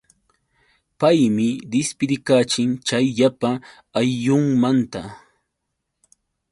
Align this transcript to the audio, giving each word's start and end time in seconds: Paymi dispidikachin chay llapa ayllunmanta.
Paymi 0.99 1.45
dispidikachin 1.75 2.71
chay 2.87 3.05
llapa 3.17 3.49
ayllunmanta. 3.99 5.01